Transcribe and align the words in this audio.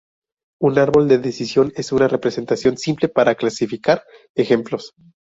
Un 0.59 0.79
árbol 0.79 1.07
de 1.07 1.19
decisión 1.19 1.71
es 1.75 1.91
una 1.91 2.07
representación 2.07 2.75
simple 2.75 3.07
para 3.07 3.35
clasificar 3.35 4.03
ejemplos. 4.33 4.95